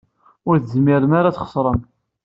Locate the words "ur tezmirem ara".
0.49-1.27